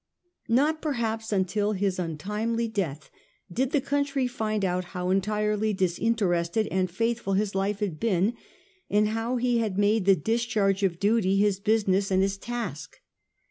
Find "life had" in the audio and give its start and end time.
7.53-7.99